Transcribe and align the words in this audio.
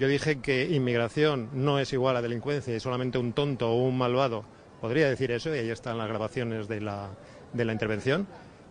Yo 0.00 0.08
dije 0.08 0.40
que 0.40 0.64
inmigración 0.64 1.50
no 1.52 1.78
es 1.78 1.92
igual 1.92 2.16
a 2.16 2.22
delincuencia 2.22 2.74
y 2.74 2.80
solamente 2.80 3.18
un 3.18 3.34
tonto 3.34 3.70
o 3.70 3.84
un 3.84 3.98
malvado 3.98 4.46
podría 4.80 5.10
decir 5.10 5.30
eso, 5.30 5.54
y 5.54 5.58
ahí 5.58 5.68
están 5.68 5.98
las 5.98 6.08
grabaciones 6.08 6.68
de 6.68 6.80
la, 6.80 7.10
de 7.52 7.66
la 7.66 7.74
intervención, 7.74 8.26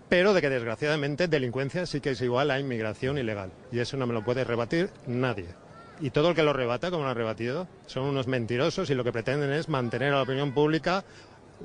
pero 0.10 0.34
de 0.34 0.42
que 0.42 0.50
desgraciadamente 0.50 1.28
delincuencia 1.28 1.86
sí 1.86 2.02
que 2.02 2.10
es 2.10 2.22
igual 2.22 2.50
a 2.50 2.60
inmigración 2.60 3.20
ilegal. 3.20 3.52
Y 3.72 3.78
eso 3.78 3.96
no 3.96 4.08
me 4.08 4.14
lo 4.16 4.26
puede 4.26 4.44
rebatir 4.44 4.90
nadie. 5.06 5.46
Y 6.02 6.10
todo 6.10 6.30
el 6.30 6.36
que 6.36 6.42
lo 6.42 6.52
rebata, 6.52 6.90
como 6.90 7.04
lo 7.04 7.12
han 7.12 7.16
rebatido, 7.16 7.68
son 7.86 8.06
unos 8.06 8.26
mentirosos 8.26 8.90
y 8.90 8.96
lo 8.96 9.04
que 9.04 9.12
pretenden 9.12 9.52
es 9.52 9.70
mantener 9.70 10.14
a 10.14 10.16
la 10.18 10.24
opinión 10.24 10.52
pública 10.52 11.04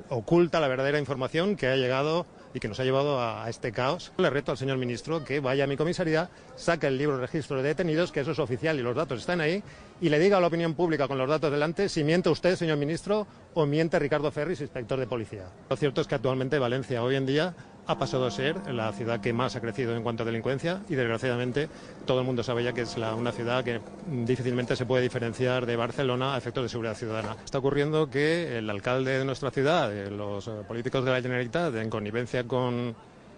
oculta 0.09 0.59
la 0.59 0.67
verdadera 0.67 0.99
información 0.99 1.55
que 1.55 1.67
ha 1.67 1.75
llegado 1.75 2.25
y 2.53 2.59
que 2.59 2.69
nos 2.69 2.79
ha 2.79 2.85
llevado 2.85 3.21
a, 3.21 3.49
este 3.49 3.73
caos. 3.73 4.13
Le 4.17 4.29
reto 4.29 4.51
al 4.51 4.57
señor 4.57 4.77
ministro 4.77 5.25
que 5.25 5.41
vaya 5.41 5.65
a 5.65 5.67
mi 5.67 5.75
comisaría, 5.75 6.29
saque 6.55 6.87
el 6.87 6.97
libro 6.97 7.17
de 7.17 7.21
registro 7.21 7.57
de 7.57 7.63
detenidos, 7.63 8.13
que 8.13 8.21
eso 8.21 8.31
es 8.31 8.39
oficial 8.39 8.79
y 8.79 8.81
los 8.81 8.95
datos 8.95 9.19
están 9.19 9.41
ahí, 9.41 9.61
y 9.99 10.07
le 10.07 10.19
diga 10.19 10.37
a 10.37 10.41
la 10.41 10.47
opinión 10.47 10.73
pública 10.73 11.07
con 11.07 11.17
los 11.17 11.27
datos 11.27 11.51
delante 11.51 11.89
si 11.89 12.05
miente 12.05 12.29
usted, 12.29 12.55
señor 12.55 12.77
ministro, 12.77 13.27
o 13.53 13.65
miente 13.65 13.99
Ricardo 13.99 14.31
Ferris, 14.31 14.61
inspector 14.61 14.97
de 14.97 15.05
policía. 15.05 15.43
Lo 15.69 15.75
cierto 15.75 15.99
es 15.99 16.07
que 16.07 16.15
actualmente 16.15 16.57
Valencia 16.57 17.03
hoy 17.03 17.15
en 17.15 17.25
día 17.25 17.53
ha 17.87 17.97
pasado 17.97 18.25
a 18.25 18.31
ser 18.31 18.55
la 18.73 18.91
ciudad 18.93 19.19
que 19.19 19.33
más 19.33 19.55
ha 19.55 19.61
crecido 19.61 19.95
en 19.95 20.03
cuanto 20.03 20.23
a 20.23 20.25
delincuencia 20.25 20.81
y 20.89 20.95
desgraciadamente 20.95 21.69
todo 22.05 22.19
el 22.19 22.25
mundo 22.25 22.43
sabe 22.43 22.63
ya 22.63 22.73
que 22.73 22.81
es 22.81 22.95
una 22.97 23.31
ciudad 23.31 23.63
que 23.63 23.79
difícilmente 24.07 24.75
se 24.75 24.85
puede 24.85 25.03
diferenciar 25.03 25.65
de 25.65 25.75
Barcelona 25.75 26.35
a 26.35 26.37
efectos 26.37 26.63
de 26.63 26.69
seguridad 26.69 26.95
ciudadana. 26.95 27.35
Está 27.43 27.59
ocurriendo 27.59 28.09
que 28.09 28.57
el 28.57 28.69
alcalde 28.69 29.19
de 29.19 29.25
nuestra 29.25 29.51
ciudad, 29.51 29.95
eh, 29.95 30.09
los 30.09 30.49
políticos 30.67 31.05
de 31.05 31.11
la 31.11 31.21
Generalitat, 31.21 31.75
en 31.75 31.89
connivencia 31.89 32.45
con 32.45 32.95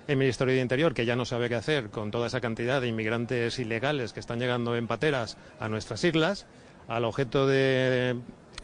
el 0.07 0.17
Ministerio 0.17 0.53
de 0.53 0.61
Interior, 0.61 0.93
que 0.93 1.05
ya 1.05 1.15
no 1.15 1.25
sabe 1.25 1.49
qué 1.49 1.55
hacer 1.55 1.89
con 1.89 2.11
toda 2.11 2.27
esa 2.27 2.39
cantidad 2.39 2.79
de 2.79 2.87
inmigrantes 2.87 3.59
ilegales 3.59 4.13
que 4.13 4.21
están 4.21 4.39
llegando 4.39 4.75
en 4.75 4.87
pateras 4.87 5.37
a 5.59 5.67
nuestras 5.67 6.03
islas, 6.03 6.45
al 6.87 7.03
objeto 7.03 7.45
de 7.45 8.15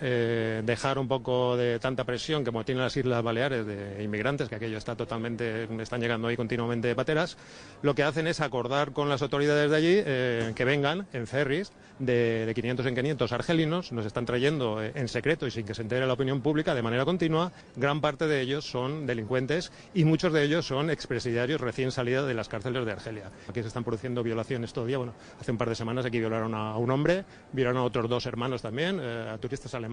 eh, 0.02 0.62
dejar 0.66 0.98
un 0.98 1.08
poco 1.08 1.56
de 1.56 1.80
tanta 1.80 2.04
presión 2.04 2.44
como 2.44 2.66
tienen 2.66 2.84
las 2.84 2.98
Islas 2.98 3.24
Baleares 3.24 3.66
de 3.66 4.04
inmigrantes, 4.04 4.50
que 4.50 4.56
aquello 4.56 4.78
está 4.78 4.96
totalmente, 4.96 5.68
están 5.82 6.02
llegando 6.02 6.28
ahí 6.28 6.36
continuamente 6.36 6.88
de 6.88 6.96
pateras, 6.96 7.38
lo 7.82 7.96
que 7.96 8.04
hacen 8.04 8.28
es 8.28 8.42
acordar 8.42 8.92
con 8.92 9.10
las 9.10 9.22
autoridades 9.22 9.70
de 9.70 9.78
allí 9.78 9.96
eh, 10.06 10.54
que 10.56 10.66
vengan 10.66 11.08
en 11.14 11.28
ferries 11.28 11.72
de, 12.00 12.52
500 12.54 12.86
en 12.86 12.96
500 12.96 13.32
argelinos, 13.32 13.92
nos 13.92 14.06
están 14.06 14.26
trayendo 14.26 14.84
eh, 14.84 14.92
en 14.96 15.08
secreto 15.08 15.48
y 15.48 15.52
sin 15.52 15.66
que 15.66 15.74
se 15.74 15.82
entere 15.82 16.06
la 16.06 16.14
opinión 16.14 16.42
pública 16.42 16.76
de 16.76 16.82
manera 16.82 17.06
continua. 17.06 17.52
Gran 17.76 18.02
parte 18.02 18.28
de 18.28 18.42
ellos 18.42 18.66
son 18.66 19.06
delincuentes 19.06 19.72
y 19.94 20.06
muchos 20.06 20.34
de 20.34 20.44
ellos 20.44 20.66
son 20.66 20.90
expresidiarios 20.90 21.62
recién 21.62 21.92
salidos 21.92 22.28
de 22.28 22.34
las 22.34 22.50
cárceles 22.50 22.86
de 22.86 22.92
Argelia. 22.92 23.32
Aquí 23.48 23.62
se 23.62 23.68
están 23.68 23.84
produciendo 23.84 24.24
violaciones 24.24 24.74
todavía. 24.74 24.98
Bueno, 24.98 25.14
hace 25.40 25.52
un 25.52 25.58
par 25.58 25.70
de 25.70 25.76
semanas 25.76 26.06
aquí 26.06 26.20
violaron 26.20 26.54
a, 26.56 26.78
un 26.78 26.92
hombre, 26.92 27.26
violaron 27.52 27.82
a 27.82 27.84
otros 27.86 28.10
dos 28.10 28.26
hermanos 28.26 28.62
también, 28.62 29.00
a 29.00 29.38
turistas 29.38 29.74
alemanes, 29.76 29.93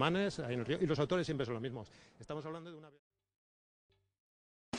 y 0.79 0.85
los 0.85 0.99
autores 0.99 1.25
siempre 1.25 1.45
son 1.45 1.53
los 1.55 1.61
mismos. 1.61 1.91
Estamos 2.19 2.45
hablando 2.45 2.71
de 2.71 2.77
una. 2.77 2.89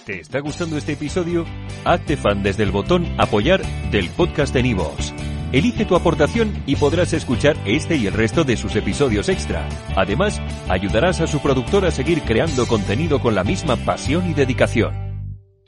¿Te 0.05 0.20
está 0.20 0.41
gustando 0.41 0.77
este 0.77 0.92
episodio? 0.92 1.45
Hazte 1.85 2.17
fan 2.17 2.42
desde 2.42 2.64
el 2.64 2.73
botón 2.73 3.07
Apoyar 3.19 3.63
del 3.91 4.11
podcast 4.11 4.52
de 4.52 4.64
Nivos. 4.64 5.14
Elige 5.52 5.85
tu 5.85 5.95
aportación 5.95 6.63
y 6.67 6.77
podrás 6.77 7.13
escuchar 7.13 7.57
este 7.67 7.96
y 7.96 8.07
el 8.07 8.14
resto 8.14 8.42
de 8.42 8.57
sus 8.57 8.74
episodios 8.74 9.29
extra. 9.29 9.69
Además, 9.95 10.41
ayudarás 10.69 11.20
a 11.20 11.27
su 11.27 11.41
productor 11.41 11.85
a 11.85 11.91
seguir 11.91 12.23
creando 12.23 12.67
contenido 12.67 13.20
con 13.20 13.35
la 13.35 13.45
misma 13.45 13.77
pasión 13.77 14.29
y 14.30 14.35
dedicación. 14.35 15.02